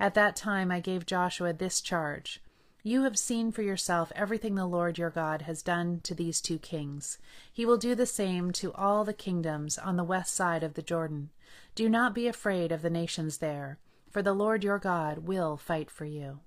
At 0.00 0.14
that 0.14 0.34
time 0.34 0.70
I 0.70 0.80
gave 0.80 1.04
Joshua 1.04 1.52
this 1.52 1.82
charge 1.82 2.40
You 2.82 3.02
have 3.02 3.18
seen 3.18 3.52
for 3.52 3.60
yourself 3.60 4.10
everything 4.16 4.54
the 4.54 4.64
Lord 4.64 4.96
your 4.96 5.10
God 5.10 5.42
has 5.42 5.62
done 5.62 6.00
to 6.04 6.14
these 6.14 6.40
two 6.40 6.58
kings. 6.58 7.18
He 7.52 7.66
will 7.66 7.76
do 7.76 7.94
the 7.94 8.06
same 8.06 8.50
to 8.52 8.72
all 8.72 9.04
the 9.04 9.12
kingdoms 9.12 9.76
on 9.76 9.96
the 9.96 10.04
west 10.04 10.34
side 10.34 10.62
of 10.62 10.72
the 10.72 10.80
Jordan. 10.80 11.28
Do 11.74 11.90
not 11.90 12.14
be 12.14 12.26
afraid 12.28 12.72
of 12.72 12.80
the 12.80 12.88
nations 12.88 13.38
there, 13.38 13.78
for 14.10 14.22
the 14.22 14.32
Lord 14.32 14.64
your 14.64 14.78
God 14.78 15.18
will 15.18 15.58
fight 15.58 15.90
for 15.90 16.06
you. 16.06 16.40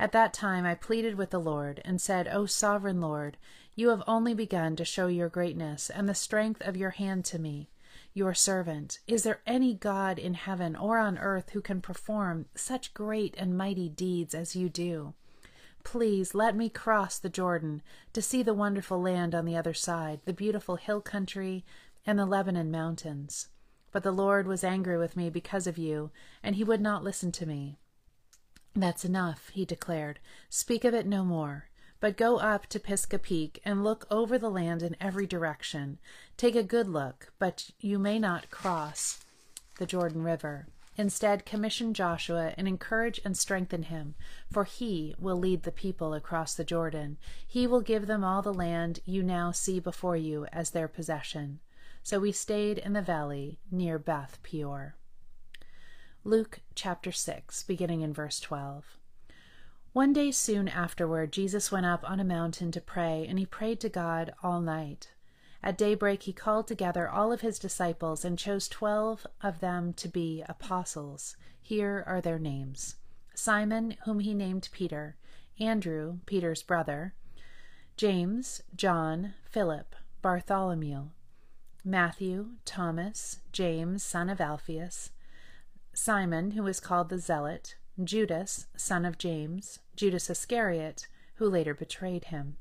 At 0.00 0.12
that 0.12 0.32
time 0.32 0.64
I 0.64 0.74
pleaded 0.74 1.16
with 1.16 1.30
the 1.30 1.40
Lord, 1.40 1.80
and 1.84 2.00
said, 2.00 2.28
O 2.28 2.46
sovereign 2.46 3.00
Lord, 3.00 3.36
you 3.74 3.88
have 3.88 4.02
only 4.06 4.32
begun 4.32 4.76
to 4.76 4.84
show 4.84 5.08
your 5.08 5.28
greatness 5.28 5.90
and 5.90 6.08
the 6.08 6.14
strength 6.14 6.62
of 6.62 6.76
your 6.76 6.90
hand 6.90 7.24
to 7.26 7.38
me, 7.38 7.68
your 8.14 8.32
servant. 8.32 9.00
Is 9.06 9.24
there 9.24 9.40
any 9.46 9.74
God 9.74 10.18
in 10.18 10.34
heaven 10.34 10.76
or 10.76 10.98
on 10.98 11.18
earth 11.18 11.50
who 11.50 11.60
can 11.60 11.80
perform 11.80 12.46
such 12.54 12.94
great 12.94 13.34
and 13.38 13.58
mighty 13.58 13.88
deeds 13.88 14.34
as 14.34 14.54
you 14.54 14.68
do? 14.68 15.14
Please 15.82 16.34
let 16.34 16.54
me 16.54 16.68
cross 16.68 17.18
the 17.18 17.28
Jordan 17.28 17.82
to 18.12 18.22
see 18.22 18.42
the 18.42 18.54
wonderful 18.54 19.00
land 19.00 19.34
on 19.34 19.44
the 19.44 19.56
other 19.56 19.74
side, 19.74 20.20
the 20.24 20.32
beautiful 20.32 20.76
hill 20.76 21.00
country 21.00 21.64
and 22.06 22.18
the 22.18 22.26
Lebanon 22.26 22.70
mountains. 22.70 23.48
But 23.90 24.02
the 24.02 24.12
Lord 24.12 24.46
was 24.46 24.62
angry 24.62 24.98
with 24.98 25.16
me 25.16 25.30
because 25.30 25.66
of 25.66 25.78
you, 25.78 26.10
and 26.42 26.56
he 26.56 26.64
would 26.64 26.80
not 26.80 27.02
listen 27.02 27.32
to 27.32 27.46
me. 27.46 27.78
That's 28.78 29.04
enough, 29.04 29.48
he 29.48 29.64
declared. 29.64 30.20
Speak 30.48 30.84
of 30.84 30.94
it 30.94 31.04
no 31.04 31.24
more. 31.24 31.68
But 31.98 32.16
go 32.16 32.38
up 32.38 32.68
to 32.68 32.78
Pisgah 32.78 33.18
Peak 33.18 33.60
and 33.64 33.82
look 33.82 34.06
over 34.08 34.38
the 34.38 34.48
land 34.48 34.84
in 34.84 34.94
every 35.00 35.26
direction. 35.26 35.98
Take 36.36 36.54
a 36.54 36.62
good 36.62 36.86
look, 36.86 37.32
but 37.40 37.72
you 37.80 37.98
may 37.98 38.20
not 38.20 38.50
cross 38.50 39.18
the 39.78 39.86
Jordan 39.86 40.22
River. 40.22 40.68
Instead, 40.96 41.44
commission 41.44 41.92
Joshua 41.92 42.54
and 42.56 42.68
encourage 42.68 43.20
and 43.24 43.36
strengthen 43.36 43.82
him, 43.84 44.14
for 44.48 44.62
he 44.62 45.16
will 45.18 45.36
lead 45.36 45.64
the 45.64 45.72
people 45.72 46.14
across 46.14 46.54
the 46.54 46.62
Jordan. 46.62 47.18
He 47.44 47.66
will 47.66 47.80
give 47.80 48.06
them 48.06 48.22
all 48.22 48.42
the 48.42 48.54
land 48.54 49.00
you 49.04 49.24
now 49.24 49.50
see 49.50 49.80
before 49.80 50.16
you 50.16 50.46
as 50.52 50.70
their 50.70 50.86
possession. 50.86 51.58
So 52.04 52.20
we 52.20 52.30
stayed 52.30 52.78
in 52.78 52.92
the 52.92 53.02
valley 53.02 53.58
near 53.72 53.98
Beth 53.98 54.38
Peor. 54.44 54.94
Luke 56.24 56.60
chapter 56.74 57.12
6, 57.12 57.62
beginning 57.62 58.00
in 58.00 58.12
verse 58.12 58.40
12. 58.40 58.98
One 59.92 60.12
day 60.12 60.30
soon 60.32 60.68
afterward, 60.68 61.32
Jesus 61.32 61.70
went 61.70 61.86
up 61.86 62.08
on 62.08 62.18
a 62.18 62.24
mountain 62.24 62.72
to 62.72 62.80
pray, 62.80 63.24
and 63.28 63.38
he 63.38 63.46
prayed 63.46 63.80
to 63.80 63.88
God 63.88 64.34
all 64.42 64.60
night. 64.60 65.12
At 65.62 65.78
daybreak 65.78 66.24
he 66.24 66.32
called 66.32 66.66
together 66.66 67.08
all 67.08 67.32
of 67.32 67.40
his 67.40 67.58
disciples 67.58 68.24
and 68.24 68.38
chose 68.38 68.68
twelve 68.68 69.26
of 69.42 69.60
them 69.60 69.92
to 69.94 70.08
be 70.08 70.44
apostles. 70.48 71.36
Here 71.62 72.04
are 72.06 72.20
their 72.20 72.38
names 72.38 72.96
Simon, 73.34 73.96
whom 74.04 74.20
he 74.20 74.34
named 74.34 74.68
Peter, 74.72 75.16
Andrew, 75.60 76.18
Peter's 76.26 76.62
brother, 76.62 77.14
James, 77.96 78.60
John, 78.74 79.34
Philip, 79.44 79.94
Bartholomew, 80.20 81.10
Matthew, 81.84 82.50
Thomas, 82.64 83.38
James, 83.52 84.02
son 84.02 84.28
of 84.28 84.40
Alphaeus, 84.40 85.10
Simon, 85.98 86.52
who 86.52 86.62
was 86.62 86.78
called 86.78 87.08
the 87.08 87.18
Zealot, 87.18 87.74
Judas, 88.02 88.68
son 88.76 89.04
of 89.04 89.18
James, 89.18 89.80
Judas 89.96 90.30
Iscariot, 90.30 91.08
who 91.34 91.50
later 91.50 91.74
betrayed 91.74 92.26
him. 92.26 92.56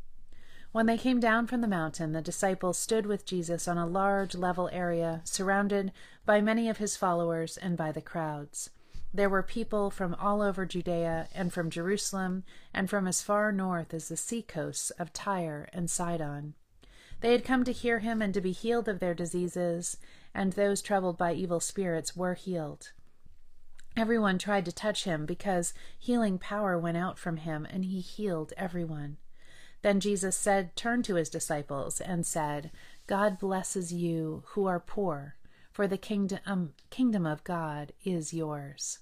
When 0.72 0.88
they 0.88 0.98
came 0.98 1.20
down 1.20 1.46
from 1.46 1.62
the 1.62 1.68
mountain, 1.68 2.14
the 2.14 2.22
disciples 2.22 2.80
stood 2.80 3.06
with 3.06 3.28
Jesus 3.28 3.68
on 3.68 3.78
a 3.78 3.86
large 3.86 4.34
level 4.34 4.70
area, 4.74 5.22
surrounded 5.24 5.92
by 6.26 6.42
many 6.42 6.68
of 6.68 6.80
his 6.80 6.98
followers 6.98 7.58
and 7.58 7.78
by 7.78 7.92
the 7.92 8.02
crowds. 8.02 8.72
There 9.14 9.30
were 9.30 9.44
people 9.44 9.92
from 9.92 10.16
all 10.16 10.42
over 10.42 10.66
Judea 10.66 11.30
and 11.34 11.54
from 11.54 11.70
Jerusalem 11.70 12.44
and 12.74 12.90
from 12.90 13.08
as 13.08 13.22
far 13.22 13.52
north 13.52 13.94
as 13.94 14.10
the 14.10 14.18
seacoasts 14.18 14.90
of 14.90 15.14
Tyre 15.14 15.70
and 15.72 15.92
Sidon. 15.92 16.56
They 17.22 17.34
had 17.34 17.46
come 17.46 17.64
to 17.66 17.72
hear 17.72 18.00
him 18.00 18.20
and 18.20 18.34
to 18.34 18.42
be 18.42 18.52
healed 18.52 18.90
of 18.90 19.00
their 19.00 19.14
diseases, 19.14 19.98
and 20.34 20.54
those 20.54 20.82
troubled 20.82 21.20
by 21.20 21.34
evil 21.34 21.60
spirits 21.60 22.16
were 22.16 22.34
healed. 22.34 22.94
Everyone 23.98 24.38
tried 24.38 24.64
to 24.66 24.72
touch 24.72 25.06
him 25.06 25.26
because 25.26 25.74
healing 25.98 26.38
power 26.38 26.78
went 26.78 26.98
out 26.98 27.18
from 27.18 27.38
him, 27.38 27.66
and 27.68 27.84
he 27.84 28.00
healed 28.00 28.54
everyone. 28.56 29.18
Then 29.82 30.00
Jesus 30.00 30.36
said, 30.36 30.76
turned 30.76 31.04
to 31.06 31.16
his 31.16 31.32
disciples 31.32 32.00
and 32.00 32.24
said, 32.24 32.70
God 33.08 33.40
blesses 33.40 33.92
you 33.92 34.44
who 34.50 34.68
are 34.68 34.80
poor, 34.80 35.36
for 35.72 35.88
the 35.88 35.98
kingdom, 35.98 36.40
um, 36.46 36.74
kingdom 36.92 37.26
of 37.26 37.44
God 37.44 37.92
is 38.06 38.36
yours. 38.36 39.00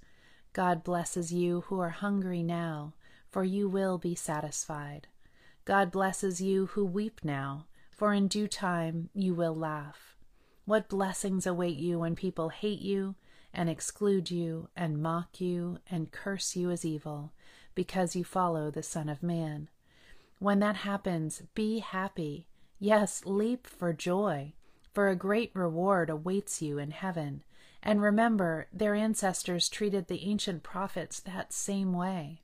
God 0.54 0.82
blesses 0.82 1.34
you 1.34 1.66
who 1.68 1.78
are 1.82 1.90
hungry 1.90 2.42
now, 2.42 2.94
for 3.30 3.44
you 3.44 3.68
will 3.68 3.98
be 3.98 4.16
satisfied. 4.16 5.08
God 5.66 5.92
blesses 5.92 6.40
you 6.40 6.68
who 6.68 6.86
weep 6.86 7.20
now, 7.22 7.66
for 7.92 8.14
in 8.14 8.30
due 8.30 8.48
time 8.48 9.10
you 9.14 9.34
will 9.34 9.56
laugh. 9.56 10.16
What 10.64 10.88
blessings 10.88 11.46
await 11.46 11.76
you 11.76 12.00
when 12.00 12.16
people 12.16 12.48
hate 12.48 12.80
you 12.80 13.16
and 13.56 13.70
exclude 13.70 14.30
you 14.30 14.70
and 14.76 15.02
mock 15.02 15.42
you 15.42 15.80
and 15.90 16.12
curse 16.12 16.56
you 16.56 16.70
as 16.70 16.86
evil 16.86 17.32
because 17.74 18.16
you 18.16 18.24
follow 18.24 18.70
the 18.70 18.84
Son 18.84 19.10
of 19.10 19.24
Man. 19.24 19.70
When 20.40 20.60
that 20.60 20.78
happens, 20.78 21.44
be 21.54 21.80
happy. 21.80 22.48
Yes, 22.80 23.24
leap 23.26 23.66
for 23.66 23.94
joy, 23.94 24.54
for 24.94 25.08
a 25.08 25.16
great 25.16 25.52
reward 25.54 26.10
awaits 26.10 26.62
you 26.62 26.78
in 26.78 26.92
heaven. 26.92 27.44
And 27.82 28.02
remember, 28.02 28.68
their 28.74 28.96
ancestors 28.96 29.70
treated 29.70 30.08
the 30.08 30.24
ancient 30.24 30.64
prophets 30.64 31.20
that 31.22 31.54
same 31.54 31.94
way. 31.94 32.42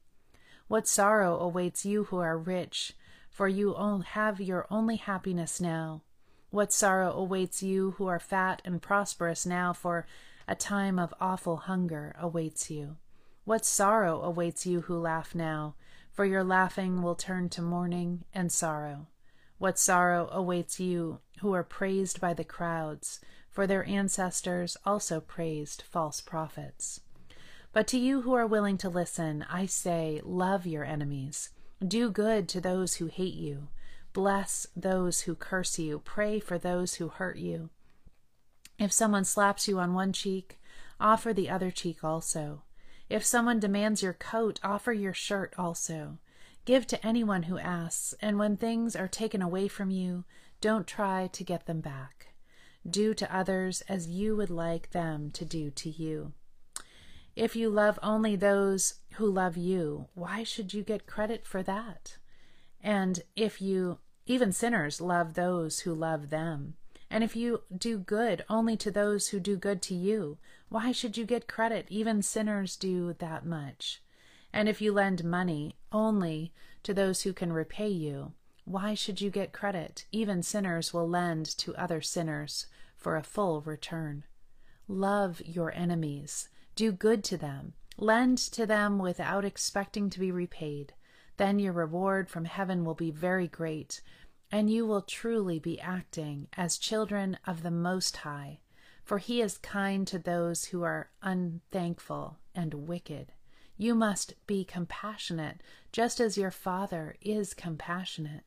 What 0.68 0.88
sorrow 0.88 1.38
awaits 1.40 1.86
you 1.86 2.06
who 2.06 2.18
are 2.18 2.38
rich, 2.38 2.94
for 3.30 3.48
you 3.48 3.76
have 4.12 4.40
your 4.40 4.68
only 4.70 4.98
happiness 4.98 5.60
now. 5.60 6.04
What 6.50 6.72
sorrow 6.72 7.12
awaits 7.14 7.64
you 7.64 7.92
who 7.92 8.08
are 8.08 8.20
fat 8.20 8.62
and 8.64 8.82
prosperous 8.82 9.46
now, 9.46 9.74
for 9.74 10.06
a 10.48 10.56
time 10.56 11.00
of 11.00 11.14
awful 11.20 11.58
hunger 11.58 12.16
awaits 12.20 12.70
you. 12.70 12.98
What 13.44 13.66
sorrow 13.66 14.22
awaits 14.22 14.66
you 14.66 14.82
who 14.82 15.00
laugh 15.00 15.34
now, 15.34 15.76
for 16.12 16.26
your 16.26 16.44
laughing 16.44 17.02
will 17.02 17.16
turn 17.16 17.50
to 17.50 17.62
mourning 17.62 18.26
and 18.34 18.52
sorrow. 18.52 19.08
What 19.58 19.80
sorrow 19.80 20.28
awaits 20.32 20.80
you 20.80 21.20
who 21.40 21.54
are 21.54 21.64
praised 21.64 22.20
by 22.20 22.34
the 22.34 22.44
crowds, 22.44 23.20
for 23.50 23.68
their 23.68 23.86
ancestors 23.86 24.78
also 24.86 25.20
praised 25.20 25.84
false 25.84 26.22
prophets. 26.22 27.02
But 27.74 27.88
to 27.88 27.98
you 27.98 28.22
who 28.22 28.34
are 28.34 28.48
willing 28.48 28.78
to 28.80 28.90
listen, 28.90 29.46
I 29.50 29.66
say, 29.66 30.22
love 30.24 30.66
your 30.66 30.84
enemies. 30.84 31.50
Do 31.86 32.10
good 32.12 32.50
to 32.50 32.62
those 32.62 32.96
who 32.96 33.08
hate 33.08 33.34
you. 33.34 33.70
Bless 34.14 34.68
those 34.76 35.22
who 35.22 35.36
curse 35.36 35.80
you. 35.80 36.00
Pray 36.00 36.40
for 36.40 36.58
those 36.58 36.96
who 36.96 37.08
hurt 37.08 37.38
you. 37.38 37.70
If 38.82 38.92
someone 38.92 39.26
slaps 39.26 39.68
you 39.68 39.78
on 39.78 39.94
one 39.94 40.12
cheek, 40.12 40.60
offer 41.00 41.34
the 41.34 41.52
other 41.52 41.70
cheek 41.70 42.04
also. 42.04 42.64
If 43.10 43.24
someone 43.24 43.60
demands 43.60 44.02
your 44.02 44.14
coat, 44.14 44.60
offer 44.64 44.92
your 44.92 45.14
shirt 45.14 45.54
also. 45.56 46.18
Give 46.66 46.88
to 46.88 47.06
anyone 47.06 47.44
who 47.44 47.60
asks, 47.60 48.16
and 48.24 48.40
when 48.40 48.58
things 48.58 48.96
are 48.96 49.08
taken 49.08 49.40
away 49.40 49.68
from 49.68 49.92
you, 49.92 50.24
don't 50.62 50.88
try 50.88 51.30
to 51.32 51.44
get 51.44 51.68
them 51.68 51.80
back. 51.80 52.30
Do 52.90 53.14
to 53.14 53.36
others 53.36 53.82
as 53.82 54.10
you 54.10 54.36
would 54.36 54.50
like 54.50 54.90
them 54.90 55.30
to 55.30 55.46
do 55.46 55.70
to 55.70 55.90
you. 55.92 56.34
If 57.36 57.56
you 57.56 57.70
love 57.70 58.00
only 58.02 58.36
those 58.36 58.96
who 59.14 59.30
love 59.30 59.58
you, 59.58 60.08
why 60.16 60.44
should 60.44 60.74
you 60.74 60.82
get 60.82 61.06
credit 61.06 61.46
for 61.46 61.62
that? 61.62 62.18
And 62.82 63.22
if 63.36 63.62
you, 63.62 64.00
even 64.26 64.52
sinners, 64.52 65.00
love 65.00 65.36
those 65.36 65.82
who 65.82 65.94
love 65.94 66.32
them, 66.32 66.78
and 67.12 67.26
if 67.26 67.36
you 67.36 67.62
do 67.78 67.98
good 67.98 68.46
only 68.50 68.78
to 68.78 68.90
those 68.90 69.28
who 69.28 69.40
do 69.40 69.58
good 69.58 69.82
to 69.84 69.94
you, 69.94 70.38
why 70.70 70.94
should 70.94 71.18
you 71.18 71.26
get 71.26 71.48
credit? 71.48 71.86
Even 71.90 72.22
sinners 72.22 72.78
do 72.78 73.14
that 73.20 73.46
much. 73.46 74.02
And 74.54 74.70
if 74.70 74.82
you 74.82 74.94
lend 74.94 75.24
money 75.26 75.76
only 75.92 76.54
to 76.84 76.94
those 76.94 77.24
who 77.24 77.34
can 77.34 77.52
repay 77.52 77.90
you, 77.90 78.32
why 78.64 78.94
should 78.94 79.20
you 79.20 79.30
get 79.30 79.52
credit? 79.52 80.06
Even 80.14 80.42
sinners 80.42 80.94
will 80.94 81.08
lend 81.08 81.46
to 81.58 81.76
other 81.76 82.02
sinners 82.02 82.68
for 82.96 83.18
a 83.18 83.24
full 83.24 83.60
return. 83.62 84.24
Love 84.88 85.42
your 85.46 85.74
enemies. 85.76 86.48
Do 86.76 86.94
good 86.94 87.26
to 87.26 87.38
them. 87.38 87.74
Lend 87.98 88.38
to 88.38 88.66
them 88.66 89.00
without 89.00 89.44
expecting 89.44 90.10
to 90.10 90.20
be 90.20 90.32
repaid. 90.32 90.94
Then 91.38 91.60
your 91.60 91.74
reward 91.74 92.30
from 92.30 92.46
heaven 92.46 92.86
will 92.86 92.96
be 92.96 93.12
very 93.12 93.48
great, 93.48 94.02
and 94.52 94.70
you 94.70 94.86
will 94.86 95.02
truly 95.02 95.60
be 95.60 95.80
acting 95.80 96.48
as 96.58 96.78
children 96.78 97.38
of 97.48 97.64
the 97.64 97.72
Most 97.72 98.18
High, 98.18 98.60
for 99.04 99.18
He 99.18 99.42
is 99.42 99.58
kind 99.58 100.06
to 100.08 100.20
those 100.20 100.66
who 100.66 100.84
are 100.84 101.10
unthankful 101.22 102.38
and 102.54 102.88
wicked. 102.88 103.32
You 103.78 103.96
must 103.96 104.34
be 104.46 104.64
compassionate, 104.66 105.62
just 105.92 106.20
as 106.20 106.38
your 106.38 106.52
Father 106.52 107.16
is 107.22 107.54
compassionate. 107.54 108.44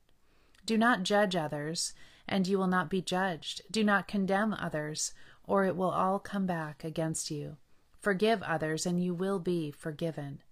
Do 0.66 0.78
not 0.78 1.02
judge 1.02 1.34
others, 1.34 1.94
and 2.28 2.46
you 2.46 2.58
will 2.58 2.66
not 2.66 2.88
be 2.88 3.02
judged. 3.02 3.62
Do 3.70 3.82
not 3.82 4.08
condemn 4.08 4.54
others, 4.54 5.12
or 5.46 5.64
it 5.64 5.76
will 5.76 5.90
all 5.90 6.18
come 6.18 6.46
back 6.46 6.84
against 6.84 7.30
you. 7.30 7.56
Forgive 7.98 8.42
others, 8.42 8.86
and 8.86 9.02
you 9.02 9.14
will 9.14 9.38
be 9.38 9.70
forgiven. 9.70 10.42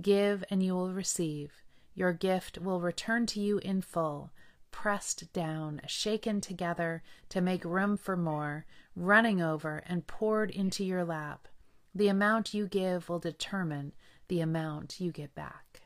Give, 0.00 0.44
and 0.50 0.62
you 0.62 0.74
will 0.74 0.92
receive. 0.92 1.62
Your 1.94 2.12
gift 2.12 2.58
will 2.58 2.80
return 2.80 3.26
to 3.26 3.40
you 3.40 3.58
in 3.58 3.82
full, 3.82 4.30
pressed 4.72 5.32
down, 5.32 5.80
shaken 5.86 6.40
together 6.40 7.04
to 7.28 7.40
make 7.40 7.64
room 7.64 7.96
for 7.96 8.16
more, 8.16 8.66
running 8.96 9.40
over 9.40 9.82
and 9.86 10.06
poured 10.08 10.50
into 10.50 10.84
your 10.84 11.04
lap. 11.04 11.46
The 11.94 12.08
amount 12.08 12.54
you 12.54 12.66
give 12.66 13.08
will 13.08 13.20
determine 13.20 13.92
the 14.28 14.40
amount 14.40 15.00
you 15.00 15.12
get 15.12 15.34
back. 15.34 15.82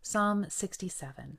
Psalm 0.00 0.46
67 0.48 1.38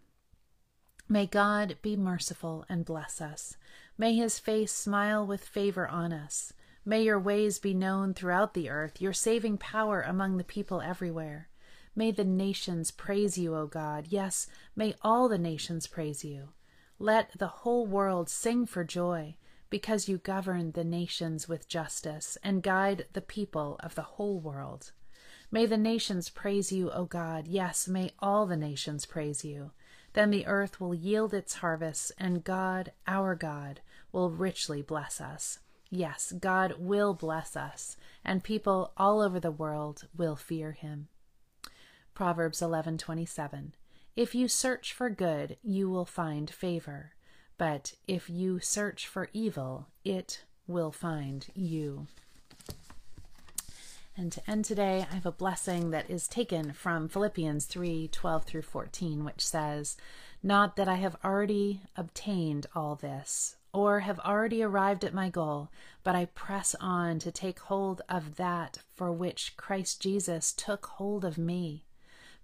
May 1.10 1.26
God 1.26 1.78
be 1.82 1.98
merciful 1.98 2.66
and 2.70 2.86
bless 2.86 3.20
us. 3.20 3.58
May 3.98 4.16
his 4.16 4.40
face 4.40 4.72
smile 4.72 5.26
with 5.26 5.44
favor 5.44 5.88
on 5.88 6.14
us. 6.14 6.54
May 6.86 7.04
your 7.04 7.20
ways 7.20 7.60
be 7.60 7.74
known 7.74 8.14
throughout 8.14 8.54
the 8.54 8.70
earth, 8.70 9.02
your 9.02 9.14
saving 9.14 9.58
power 9.58 10.02
among 10.02 10.38
the 10.38 10.44
people 10.44 10.82
everywhere. 10.82 11.50
May 11.96 12.12
the 12.12 12.24
nations 12.24 12.90
praise 12.92 13.38
you, 13.38 13.56
O 13.56 13.68
God. 13.68 14.08
Yes, 14.10 14.48
may 14.76 14.96
all 15.02 15.28
the 15.28 15.38
nations 15.38 15.88
praise 15.88 16.24
you. 16.24 16.50
Let 17.00 17.32
the 17.38 17.48
whole 17.48 17.86
world 17.86 18.30
sing 18.30 18.66
for 18.66 18.84
joy, 18.84 19.36
because 19.70 20.08
you 20.08 20.18
govern 20.18 20.72
the 20.72 20.84
nations 20.84 21.50
with 21.50 21.68
justice 21.68 22.38
and 22.44 22.64
guide 22.64 23.08
the 23.14 23.22
people 23.22 23.78
of 23.82 23.96
the 23.96 24.02
whole 24.02 24.40
world. 24.40 24.92
May 25.52 25.66
the 25.66 25.78
nations 25.78 26.30
praise 26.30 26.72
you, 26.72 26.92
O 26.92 27.06
God. 27.06 27.48
Yes, 27.48 27.88
may 27.88 28.12
all 28.20 28.46
the 28.46 28.56
nations 28.56 29.06
praise 29.06 29.44
you. 29.44 29.72
Then 30.14 30.30
the 30.30 30.46
earth 30.46 30.80
will 30.80 30.94
yield 30.94 31.34
its 31.34 31.56
harvest, 31.56 32.12
and 32.18 32.44
God, 32.44 32.92
our 33.08 33.36
God, 33.36 33.82
will 34.12 34.30
richly 34.30 34.82
bless 34.82 35.20
us. 35.20 35.60
Yes, 35.90 36.32
God 36.32 36.76
will 36.78 37.14
bless 37.14 37.58
us, 37.58 37.98
and 38.24 38.44
people 38.44 38.94
all 38.96 39.22
over 39.22 39.40
the 39.40 39.52
world 39.52 40.08
will 40.16 40.36
fear 40.38 40.72
him. 40.72 41.08
Proverbs 42.14 42.62
11:27 42.62 43.74
If 44.16 44.36
you 44.36 44.48
search 44.48 44.94
for 44.94 45.10
good, 45.10 45.58
you 45.64 45.90
will 45.90 46.06
find 46.06 46.50
favor, 46.50 47.14
but 47.58 47.94
if 48.08 48.30
you 48.30 48.60
search 48.60 49.08
for 49.08 49.30
evil, 49.34 49.88
it 50.04 50.44
will 50.68 50.92
find 50.92 51.48
you. 51.54 52.08
And 54.18 54.32
to 54.34 54.50
end 54.50 54.66
today, 54.66 55.08
I 55.10 55.16
have 55.16 55.26
a 55.26 55.32
blessing 55.32 55.92
that 55.92 56.10
is 56.10 56.28
taken 56.28 56.74
from 56.74 57.08
Philippians 57.08 57.66
3 57.66 58.10
12 58.10 58.44
through 58.44 58.62
14, 58.64 59.24
which 59.24 59.46
says, 59.46 59.96
Not 60.44 60.76
that 60.76 60.88
I 60.88 60.96
have 60.96 61.16
already 61.24 61.82
obtained 61.96 62.68
all 62.76 62.96
this, 62.96 63.56
or 63.74 64.02
have 64.02 64.20
already 64.20 64.62
arrived 64.62 65.06
at 65.06 65.14
my 65.14 65.30
goal, 65.30 65.70
but 66.04 66.16
I 66.16 66.26
press 66.26 66.76
on 66.80 67.20
to 67.20 67.32
take 67.32 67.60
hold 67.60 68.02
of 68.10 68.36
that 68.36 68.80
for 68.94 69.12
which 69.12 69.56
Christ 69.56 70.02
Jesus 70.02 70.52
took 70.52 70.86
hold 70.88 71.24
of 71.24 71.38
me. 71.38 71.86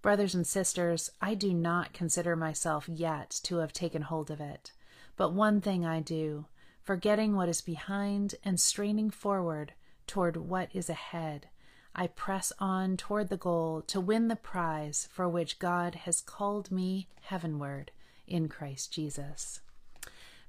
Brothers 0.07 0.35
and 0.35 0.47
sisters, 0.47 1.11
I 1.19 1.33
do 1.33 1.53
not 1.53 1.91
consider 1.91 2.37
myself 2.37 2.87
yet 2.87 3.29
to 3.43 3.57
have 3.57 3.73
taken 3.73 4.03
hold 4.03 4.31
of 4.31 4.39
it. 4.39 4.71
But 5.17 5.33
one 5.33 5.59
thing 5.59 5.85
I 5.85 5.99
do, 5.99 6.45
forgetting 6.81 7.35
what 7.35 7.49
is 7.49 7.59
behind 7.59 8.35
and 8.41 8.57
straining 8.57 9.09
forward 9.09 9.73
toward 10.07 10.37
what 10.37 10.69
is 10.73 10.89
ahead. 10.89 11.49
I 11.93 12.07
press 12.07 12.53
on 12.57 12.95
toward 12.95 13.27
the 13.27 13.35
goal 13.35 13.81
to 13.87 13.99
win 13.99 14.29
the 14.29 14.37
prize 14.37 15.09
for 15.11 15.27
which 15.27 15.59
God 15.59 15.95
has 15.95 16.21
called 16.21 16.71
me 16.71 17.09
heavenward 17.23 17.91
in 18.25 18.47
Christ 18.47 18.93
Jesus. 18.93 19.59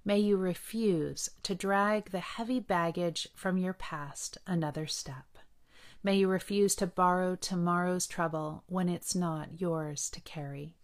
May 0.05 0.21
you 0.21 0.37
refuse 0.37 1.31
to 1.43 1.57
drag 1.57 2.11
the 2.11 2.21
heavy 2.21 2.61
baggage 2.61 3.27
from 3.35 3.59
your 3.59 3.73
past 3.73 4.39
another 4.47 4.87
step. 4.87 5.38
May 6.09 6.17
you 6.17 6.29
refuse 6.29 6.75
to 6.77 6.87
borrow 6.87 7.37
tomorrow's 7.37 8.07
trouble 8.07 8.65
when 8.67 8.89
it's 8.89 9.15
not 9.15 9.61
yours 9.61 10.09
to 10.09 10.23
carry. 10.23 10.75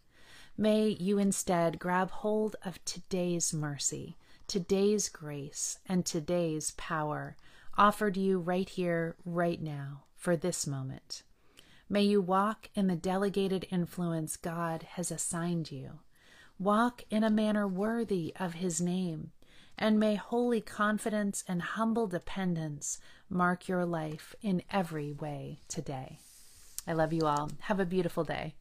May 0.54 0.88
you 0.88 1.18
instead 1.18 1.78
grab 1.78 2.10
hold 2.10 2.56
of 2.62 2.84
today's 2.84 3.54
mercy, 3.54 4.18
today's 4.46 5.08
grace, 5.08 5.78
and 5.88 6.04
today's 6.04 6.72
power 6.72 7.38
offered 7.78 8.18
you 8.18 8.38
right 8.38 8.68
here, 8.68 9.16
right 9.24 9.62
now 9.62 10.02
for 10.14 10.36
this 10.36 10.66
moment. 10.66 11.22
May 11.88 12.02
you 12.02 12.20
walk 12.20 12.68
in 12.74 12.88
the 12.88 12.94
delegated 12.94 13.66
influence 13.70 14.36
God 14.36 14.82
has 14.82 15.10
assigned 15.10 15.72
you. 15.72 16.00
Walk 16.58 17.02
in 17.08 17.24
a 17.24 17.30
manner 17.30 17.66
worthy 17.66 18.34
of 18.38 18.52
His 18.52 18.78
name, 18.78 19.32
and 19.78 19.98
may 19.98 20.14
holy 20.14 20.60
confidence 20.60 21.44
and 21.48 21.62
humble 21.62 22.06
dependence 22.06 22.98
mark 23.28 23.68
your 23.68 23.84
life 23.84 24.34
in 24.42 24.62
every 24.70 25.12
way 25.12 25.60
today. 25.68 26.18
I 26.86 26.92
love 26.92 27.12
you 27.12 27.22
all. 27.26 27.50
Have 27.60 27.80
a 27.80 27.86
beautiful 27.86 28.24
day. 28.24 28.54